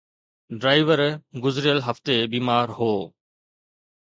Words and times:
Driver 0.59 1.01
گذريل 1.43 1.79
هفتي 1.87 2.17
بيمار 2.33 2.67
هو. 2.79 2.93